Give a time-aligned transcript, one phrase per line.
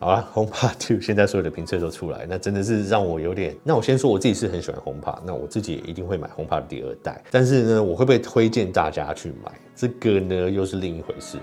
[0.00, 3.56] 好了，HomePod 2现在所有的评测都出来，那真的是让我有点。
[3.64, 7.20] 那我先说我自己是很喜欢 HomePod，那我自己也一定会买 HomePod 第二代。
[7.32, 9.50] 但是呢，我会不会推荐大家去买？
[9.74, 11.36] 这个呢，又是另一回事。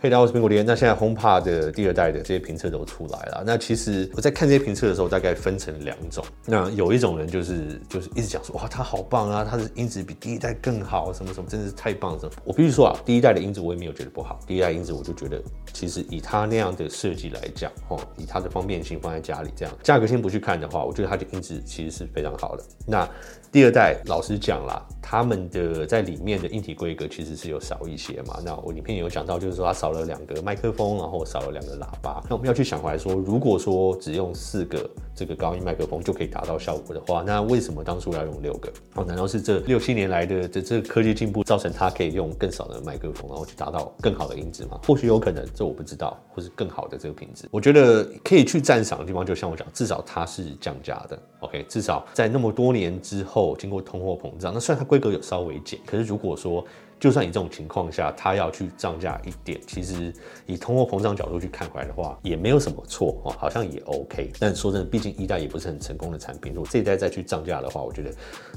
[0.00, 0.62] 嘿，大家好，我是苹果爹。
[0.62, 3.42] 那现在 HomePod 的第二代的这些评测都出来了。
[3.44, 6.24] 那其实我在看这些评测的时候，大概分成两种。
[6.46, 12.30] 那有一种人就是就是一直讲说，哇，它好棒啊，它的音质比第一代更好，什么什么，真的是太棒了。
[12.44, 14.38] 我必须说啊，第一代的音质我也没有觉得不好。
[14.46, 22.62] 第一代音质我就觉得，其实以它那样的设计来讲，哦，以它的方便性放在家里这样，价格先不去看的话，我觉得它的音质其实是非常好的。
[22.86, 23.08] 那
[23.50, 24.80] 第二代，老实讲啦，
[25.10, 28.38] 他们的在里面的硬体规格其实是有少一些嘛。
[28.44, 32.22] 那我影片有讲到，就是说它少了两个麦克风，然后少了两个喇叭。
[32.28, 38.70] 那我们要去想回来说，如果说只用四个这个高音麦克风就可以达到效果的话，那为什么当初要用六个？
[38.96, 44.78] 哦，难道是这六七年来的这这科技进步造成它可以用更少的麦克风，然后去达到更好的音质吗？
[44.86, 47.48] 或许有可能，这我不知道，或是更好的这个品质。
[47.50, 51.18] 我觉得可以去赞赏的地方，就像我讲，至少它是降价的。
[51.40, 53.38] OK，至少在那么多年之后。
[53.56, 56.64] 经过通货膨胀，那虽然它规格有稍微减，可是如果说。
[56.98, 60.12] 就算以这种情况下，它要去涨价一点，其实
[60.46, 64.32] 以通货膨胀角度去看回来的话，也没有什么错哦，好像也 OK。
[64.38, 68.10] 但说真的，毕竟一代也不是很成功的产品，如果这一代再去涨价的话，我觉得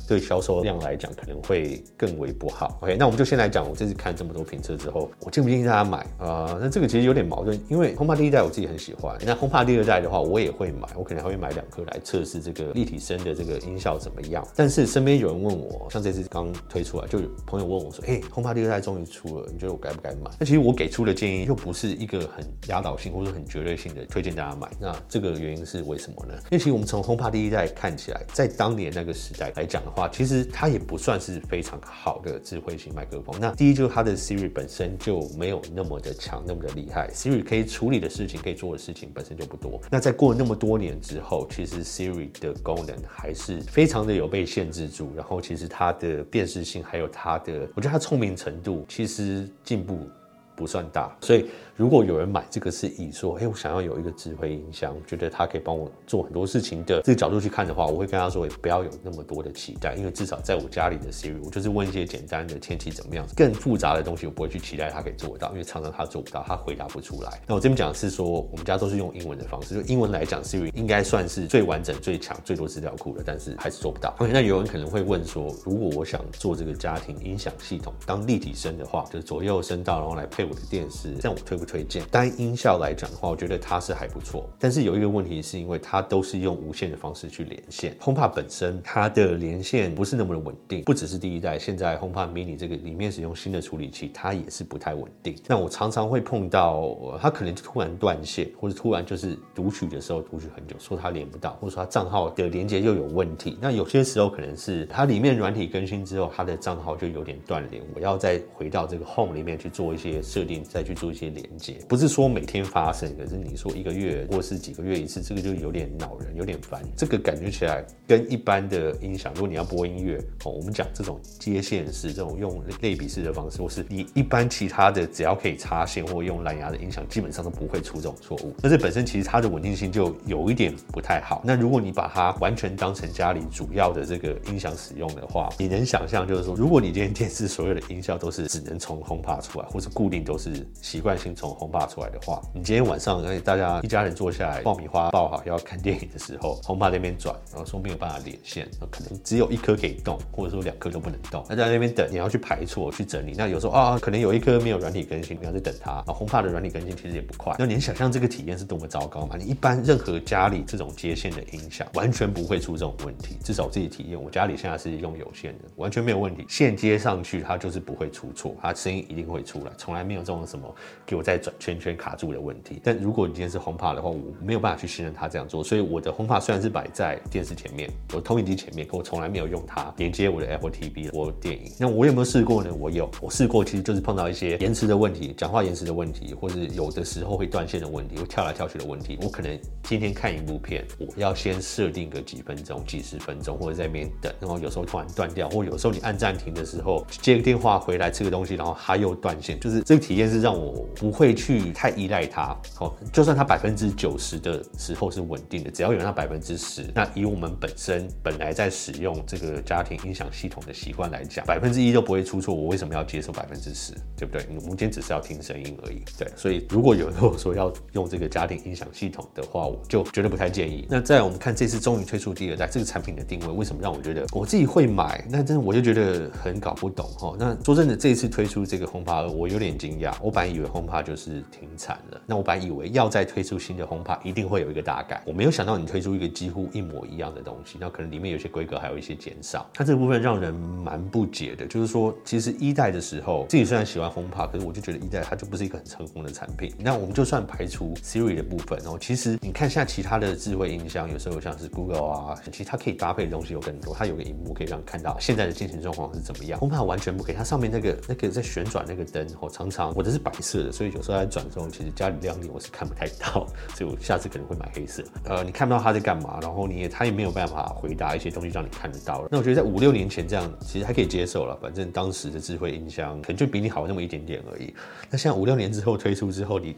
[0.07, 2.79] 对销售量来讲可能会更为不好。
[2.81, 14.45] OK，那我们就先来讲，我这次看这么多评测之后，我建不建议大家买啊、那这个其实有点矛盾，因为轰趴第一代我自己很喜欢，那轰趴第二代的话，我也会买，我可能还会买两颗来测试这个立体声的这个音效怎么样。
[14.55, 20.31] 但是身边有人问我，像这次刚推出来，就有朋友问我说：“哎、欸，HomePod 第二代终于。”出了，你觉得我该不该买？
[20.39, 24.71] 那其实我给出的建议又不是一个很压倒性或者很绝对性的推荐大家买。
[24.79, 26.33] 那这个原因是为什么呢？
[26.43, 33.35] 因为其实我们从 HomePod 第一代看起来，在当年那个时代来讲的话，其实它也不算是非常好的智慧型麦克风。
[33.37, 37.09] 那第一就是它的 Siri 本身就没有那么的强，那么的厉害。
[37.13, 39.81] Siri 可以处理的事情，可以做的事情本身就不多。
[39.89, 45.11] 那在过了那么多年之后，其实 Siri 的功能还是非常的有被限制住。
[45.17, 49.83] 然后其实它的辨识性，还有它的，我觉得它聪明程度，其实进。
[49.83, 50.07] 步
[50.55, 51.49] 不算大，所以。
[51.81, 67.41] 如果有人买这个是以说，哎，我想要有一个智慧音箱，觉得它可以帮我做很多事情的这个角度去看的话，我会跟他说，也不要有那么多的期待，因为至少在我家里的 Siri，我就是问一些简单的天气怎么样，更复杂的东西我不会去期待它可以做到，因为常常它做不到，它回答不出来。
[67.47, 74.13] 那我这边讲是说，我们家都是用英文的方式，就英文来讲，Siri 应该算是最完整、最强、最多资料库的，但是还是做不到。
[74.19, 82.03] OK，那有人可能会问说，如果我想做这个家庭音响系统当立体声的话，就是左右声道，然后来配我的电视，这样我推不推荐？
[82.11, 87.95] 单音效来讲的话，我觉得它是还不错，但是有一个问题，是因为它都是用无线的方式去连线。
[88.01, 95.33] HomePod 本身它的连线不是那么的稳定，不只是第一代，现在 HomePod Mini 这个里面使用新的处理器，它也是不太稳定。
[95.47, 103.57] 那我常常会碰到它可能突然断线，或者突然就是读取的时候读取很久，说它连不到，或者说它账号的连接又有问题。
[103.61, 112.41] 那有些时候可能是它里面软体更新之后，它的账号就有点断连，我要再回到这个 Home 里面去做一些设定，再去做一些连接，不是说每。
[112.51, 116.81] 天发生，可是你说一个月或是几个月一次，这个就有点恼人，有点烦。
[116.97, 128.53] 这个感觉起来跟一般的音响，如果你要播音乐哦，我们讲这种接线式、这种用类比式的方式，或是你一般其他的只要可以插线或用蓝牙的音响，基本上都不会出这种错误。
[128.61, 131.41] 那这本身其实它的稳定性就有一点不太好。
[131.45, 151.43] 那如果你把它完全当成家里主要的这个音响使用的话，你能想象就是说，如果你今天电视所有的音效都是只能从 HomePod 出来，或是固定都是习惯性从红帕出来的话，你今天晚上，而且大家一家人坐下来，爆米花爆好要看电影的时候红帕那边转，然后说没有办法连线，那可能只有一颗可以动，或者说两颗都不能动。
[151.49, 153.33] 那在那边等，你要去排错、去整理。
[153.35, 156.03] 那有时候啊，可能有一颗没有软体更新，你要去等它。
[156.05, 157.55] 然后 HomePod 的软体更新其实也不快。
[157.57, 159.35] 那你想象这个体验是多么糟糕吗？
[159.35, 163.39] 你一般任何家里这种接线的音响，完全不会出这种问题。
[163.43, 166.45] 至少我自己体验，我家里现在是用有线的，完全没有问题。
[166.47, 170.71] 线接上去，它就是不会出错，它声音一定会出来，从来没有这种什么
[171.03, 172.79] 给我在在转圈圈卡住的问题。
[172.83, 181.71] 但如果你今天是 HomePod 的话，我没有办法去信任他这样做，所以我的 HomePod 虽然是摆在电视前面，我投影机前面，可我从来没有用它连接我的 Apple TV 播电影。
[181.79, 182.73] 那我有没有试过呢？
[182.73, 189.17] 我有，我试过，其实就是碰到一些延迟的问题，讲话延迟的问题，或是有的时候会断线的问题，会跳来跳去的问题。
[189.21, 201.20] 我可能今天看一部片，我要先设定个几分钟、几十分钟，或者在那边等，然后有时候突然断掉，或有时候你按暂停的时候接个电话回来吃个东西，然后它又断线，就是这个体验是让我不会。
[201.21, 202.57] 会去太依赖它。
[202.79, 213.93] 哦，就算它百分之九十的时候是稳定的，只要有那百分之十，那以我们本身本来在使用这个家庭音响系统的习惯来讲，百分之一都不会出错，我为什么要接受百分之十？
[214.17, 214.43] 对不对？
[214.49, 216.01] 我们今天只是要听声音而已。
[216.17, 220.87] 对，所以如果有人跟我说要用这个家庭音响系统的话，我就绝对不太建议。
[220.89, 225.23] 那再来我们看这次终于推出第二代这个产品的定位，为什么让我觉得我自己会买？
[225.29, 227.35] 那真的我就觉得很搞不懂哈。
[227.37, 230.13] 那说真的，这一次推出这个轰趴我有点惊讶。
[230.21, 239.69] 我本来以为轰趴就就是停产了，那我本来以为要再推出新的 HomePod 一定会有一个大改，我没有想到你推出一个几乎一模一样的东西，那可能里面有些规格还有一些减少。
[239.73, 246.73] 它这个部分让人蛮不解的，就是说其实一代的时候自己虽然喜欢 HomePod，可是我就觉得一代它就不是一个很成功的产品。
[246.79, 253.93] 那我们就算排除 Siri 的部分，然后其实你看下其他的智慧音箱，有时候像是 Google 啊，其实它可以搭配的东西有更多。
[253.93, 256.57] 它有个荧幕可以让看到现在的进行状况是怎么样。
[256.61, 265.03] HomePod 完全不可以，它上面那个那个在旋转那个灯，哦，常常我的是白色的，所以就时候在转的时候，其实家里亮点我是看不太到，所以我下次可能会买黑色。
[265.25, 269.27] 呃，你看不到他在干嘛，然后你也他也没有办法回答一些东西让你看得到。
[269.31, 274.73] 那我觉得在五六年前这样其实还可以接受了，反正当时的智慧音箱可能就比你好那么一点点而已。
[275.09, 276.75] 那像五六年之后推出之后，你。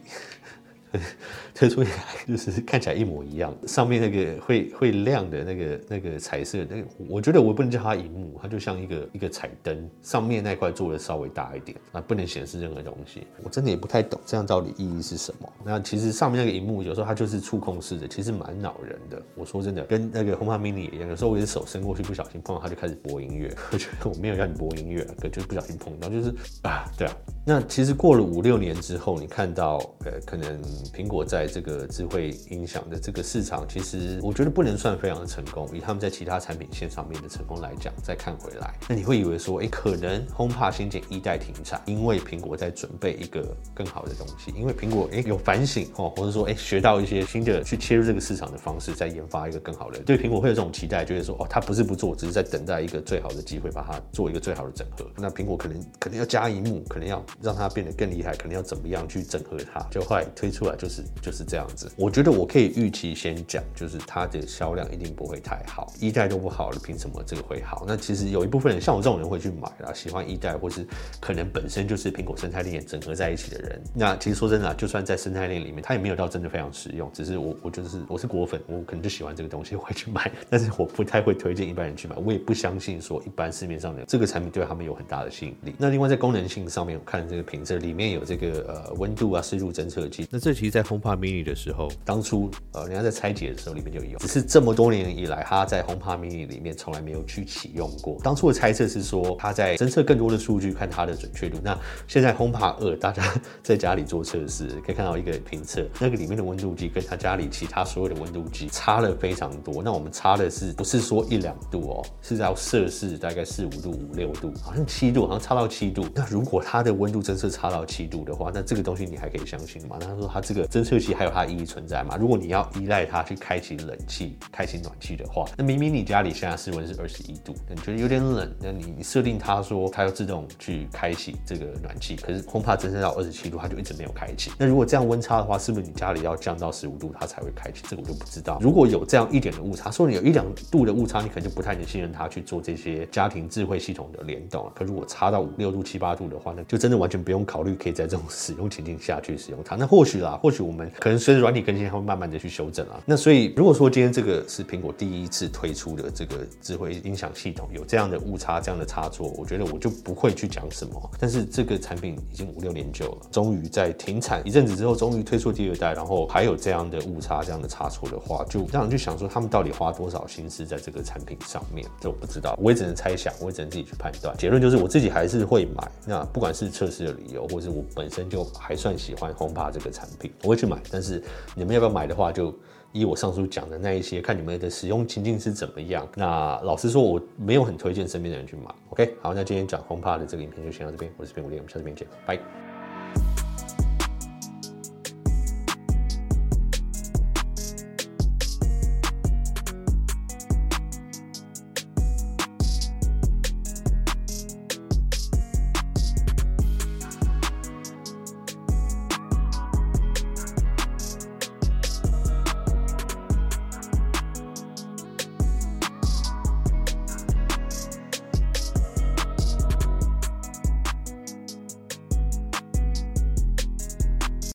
[1.56, 1.90] 推出来
[2.28, 13.28] 就是看起来一模一样，上面那个会会亮的那个那个彩色，那个我觉得我不能叫它荧幕，它就像一个一个彩灯，上面那块做的稍微大一点，啊，不能显示任何东西。
[13.44, 15.52] 我真的也不太懂这样到底意义是什么。
[15.64, 19.22] 那其实上面那个荧幕有时候它就是触控式的，其实蛮恼人的。
[19.36, 26.30] 我说真的，跟那个 HomePod mini 一样，有时候我的手伸过去不小心碰到它就开始播音乐， 我觉得我没有让你播音乐，可就不小心碰到，就是
[26.64, 27.16] 啊，对啊。
[27.46, 30.62] 那其实过了五六年之后，你看到呃，可能。
[30.86, 35.70] 苹果在这个智慧音响的这个市场，其实我觉得不能算非常的成功。
[35.74, 50.00] 以他们在其他产品线上面的成功来讲，再看回来，那你会以为说，哎，可能 HomePod 先前一代停产，因为苹果在准备一个更好的东西，因为苹果哎有反省哦，或者说哎学到一些新的去切入这个市场的方式，在研发一个更好的。
[50.00, 55.06] 对苹果会有这种期待，就是说哦，它不是不做，只是在等待一个最好的机会，把它做一个最好的整合。
[55.18, 61.04] 那苹果可能可能要加一幕，可能要让它变得更厉害，可能要怎么样去整合它，就后来推出来就是。
[61.22, 67.86] 就是这样子，我觉得我可以预期先讲，就是它的销量一定不会太好，一代都不好了，凭什么这个会好？
[67.88, 70.86] 那其实有一部分人像我这种人会去买啦，喜欢一代或是
[71.22, 73.82] 可能本身就是苹果生态链整合在一起的人。
[73.94, 77.10] 那其实说真的，就算在生态链里面，它也没有到真的非常实用。
[77.14, 80.30] 只是我，我就是我是果粉，我可能就喜欢这个东西，会去买。
[80.50, 85.74] 但是我不太会推荐一般人去买，我也不相信说一般市面上的这个产品对他们有很大的吸引力。
[85.78, 98.18] 那另外在功能性上面，我看这个评测里面有这个呃温度啊湿度侦测器，那这些其实在 HomePod mini 的时候，当初呃，人家在拆解的时候里面就有，只是这么多年以来，它在 HomePod mini 里面从来没有去启用过。
[98.24, 101.58] 当初的猜测是说，它在侦测更多的数据，看它的准确度。
[101.62, 101.78] 那
[102.08, 103.22] 现在 HomePod 2，大家
[103.62, 109.84] 在家里做测试，可以看到一个评测，那个里面的温度计跟他家里其他所有的温度计差了非常多。
[109.84, 116.08] 那我们差的是不是说一两度哦，是要摄氏大概四五度、五六度，好像七度，好像差到七度。
[116.16, 119.98] 那如果它的温度侦测差到七度的话，那这个东西你还可以相信吗？
[120.00, 122.18] 那他说它这个侦测器还有它的意义存在吗？
[122.20, 134.52] 如果你要依赖它去开启冷气、开启暖气的话，那明明你家里现在室温是二十一度，你觉得有点冷，那你设定它说它要自动去开启这个暖气，可是恐怕侦测到二十七度，它就一直没有开启。
[134.58, 137.84] 那如果这样温差的话，是不是你家里要降到十五度它才会开启？
[137.88, 138.60] 这个我就不知道。
[138.62, 144.72] 如果有这样一点的误差，说你有一两度的误差，你可能就不太能信任它去做这些家庭智慧系统的联动了。
[144.76, 149.76] 可如果差到五六度、七八度的话，那就真的完全不用考虑，可以在这种使用情境下去使用它。
[149.76, 153.00] 那或许啦，或许我们可能随着软体更新，它会慢慢的去修正啊。
[153.06, 161.12] 那所以如果说今天这个是苹果第一次推出的这个智慧音响系统，有这样的误差、这样的差错，我觉得我就不会去讲什么。
[161.20, 171.88] 但是这个产品已经五六年久了，终于在停产一阵子之后，终于推出第二代，然后还有这样的误差、这样的差错的话，就让人就想说，他们到底花多少心思在这个产品上面？
[172.00, 174.36] 这我不知道，我也只能猜想，我也只能自己去判断。
[174.38, 175.92] 结论就是，我自己还是会买。
[176.06, 180.78] 那不管是测试的理由，或是我本身就还算喜欢 HomePod 这个产品，我会去买。
[180.92, 181.22] 但是
[181.56, 182.54] 你们要不要买的话，就
[182.92, 186.08] 依我上述讲的那一些，看你们的使用情境是怎么样。
[186.16, 188.74] 那老实说，我没有很推荐身边的人去买。
[188.90, 192.73] OK，好，那今天讲轰趴的这个影片就先到这边，我是苹果爹，我们下次见，拜。